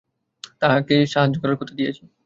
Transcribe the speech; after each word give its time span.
তাকে 0.61 0.95
সাহায্য 1.05 1.35
করার 1.41 1.57
কথা 1.57 1.73
দিয়েছি। 1.75 2.03